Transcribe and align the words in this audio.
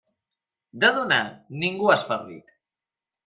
De 0.83 0.89
donar, 0.95 1.19
ningú 1.65 1.91
es 1.97 2.05
fa 2.09 2.19
ric. 2.25 2.53